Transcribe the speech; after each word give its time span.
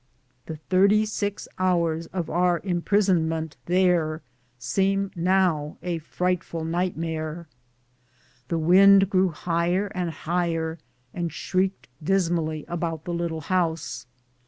The 0.47 0.55
thirty 0.55 1.05
six 1.05 1.47
hours 1.59 2.07
of 2.07 2.27
our 2.27 2.59
impris 2.61 3.07
onment 3.07 3.51
there 3.67 4.23
seems 4.57 5.11
now 5.15 5.77
a 5.83 5.99
frightful 5.99 6.65
nightmare. 6.65 7.47
The 8.47 8.57
wind 8.57 9.11
grew 9.11 9.29
higher 9.29 9.91
and 9.93 10.09
higher, 10.09 10.79
and 11.13 11.31
shrieked 11.31 11.87
about 12.01 13.03
the 13.05 13.13
little 13.13 13.41
house 13.41 14.07
dismally. 14.07 14.07